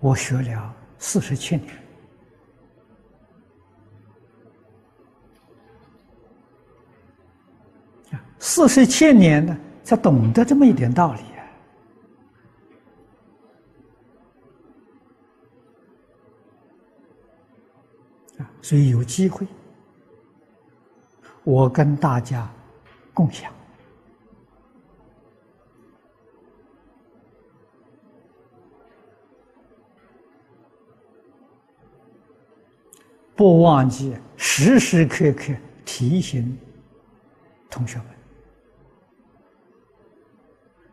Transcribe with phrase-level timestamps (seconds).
[0.00, 1.74] 我学了四十七年，
[8.12, 11.20] 啊四十七年呢，才懂得这么一点道理
[18.38, 18.50] 啊！
[18.62, 19.46] 所以有机会，
[21.42, 22.48] 我跟大家
[23.12, 23.52] 共享。
[33.36, 35.52] 不忘记时时刻刻
[35.84, 36.58] 提醒
[37.68, 38.06] 同学们，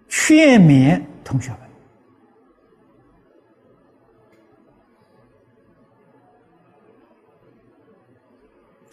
[0.09, 1.59] 劝勉同学们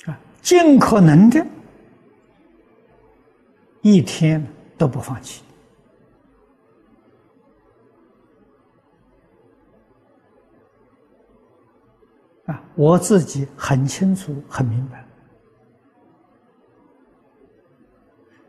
[0.06, 1.45] 啊，尽可能的
[3.82, 4.46] 一天
[4.78, 5.42] 都不放弃。
[12.74, 15.04] 我自己很清楚、很明白。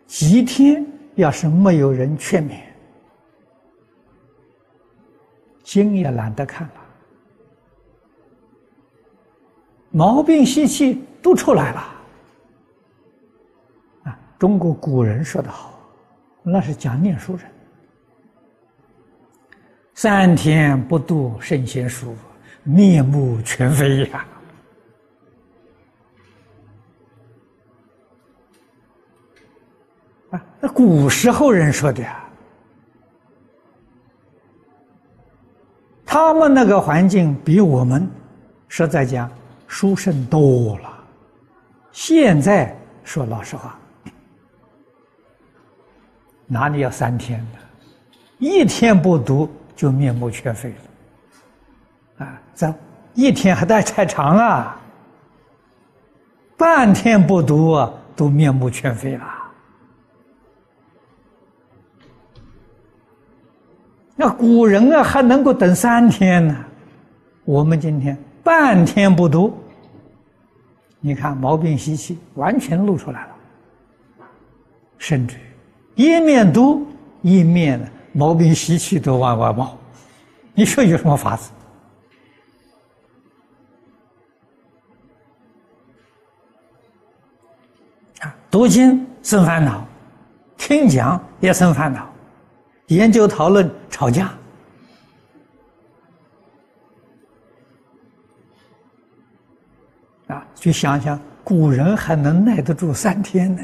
[0.07, 2.59] 几天要是没有人劝勉，
[5.63, 6.73] 经也懒得看了，
[9.89, 11.79] 毛病习气都出来了。
[14.03, 15.79] 啊，中国古人说的好，
[16.43, 17.45] 那是讲念书人，
[19.93, 22.13] 三天不读圣贤书。
[22.63, 24.25] 面目全非呀！
[30.29, 32.23] 啊，那古时候人说的呀，
[36.05, 38.07] 他们那个环境比我们
[38.67, 39.29] 实在讲
[39.67, 41.03] 书生多了。
[41.91, 42.73] 现在
[43.03, 43.77] 说老实话，
[46.47, 47.59] 哪里要三天的？
[48.37, 50.75] 一天不读就面目全非了。
[52.21, 52.73] 啊，这
[53.13, 54.79] 一天还待太长啊！
[56.55, 59.25] 半天不读啊，都面目全非了。
[64.15, 66.55] 那古人啊，还能够等三天呢。
[67.43, 69.57] 我们今天半天不读，
[70.99, 73.35] 你看毛病习气完全露出来了，
[74.99, 75.37] 甚至
[75.95, 76.85] 一面读
[77.23, 79.75] 一面毛病习气都往外冒，
[80.53, 81.49] 你说有什么法子？
[88.51, 89.87] 读经生烦恼，
[90.57, 92.13] 听讲也生烦恼，
[92.87, 94.29] 研究讨论吵架，
[100.27, 103.63] 啊，就想想古人还能耐得住三天呢，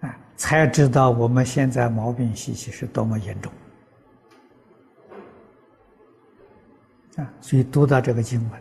[0.00, 3.52] 啊，才知道我们现在毛病习气是多么严重。
[7.18, 8.60] 啊，所以读到这个经文，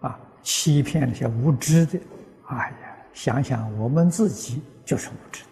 [0.00, 2.00] 啊，欺骗那些无知的，
[2.46, 5.44] 哎呀，想想我们自己就是无知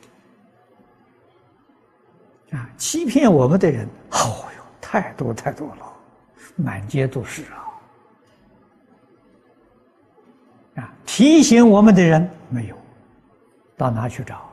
[2.50, 5.92] 的，啊，欺骗我们的人，哦哟，太多太多了，
[6.56, 7.68] 满街都是啊，
[10.76, 12.76] 啊，提醒我们的人没有，
[13.76, 14.50] 到哪去找？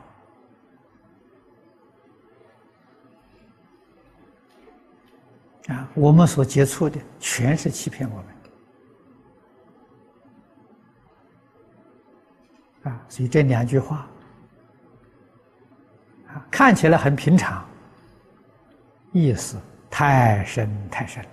[5.68, 8.26] 啊，我们所接触的全是欺骗我们
[12.82, 13.00] 的啊！
[13.08, 14.08] 所以这两句话
[16.26, 17.64] 啊，看起来很平常，
[19.12, 19.56] 意思
[19.88, 21.24] 太深太深。